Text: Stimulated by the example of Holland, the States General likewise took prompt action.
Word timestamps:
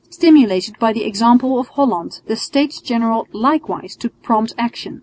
Stimulated 0.09 0.79
by 0.79 0.93
the 0.93 1.03
example 1.03 1.59
of 1.59 1.67
Holland, 1.67 2.21
the 2.25 2.35
States 2.35 2.81
General 2.81 3.27
likewise 3.33 3.95
took 3.95 4.19
prompt 4.23 4.51
action. 4.57 4.99